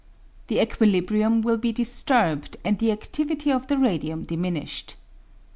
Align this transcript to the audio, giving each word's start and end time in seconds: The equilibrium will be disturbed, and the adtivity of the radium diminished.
The 0.47 0.59
equilibrium 0.59 1.43
will 1.43 1.59
be 1.59 1.71
disturbed, 1.71 2.57
and 2.65 2.79
the 2.79 2.87
adtivity 2.89 3.55
of 3.55 3.67
the 3.67 3.77
radium 3.77 4.23
diminished. 4.23 4.95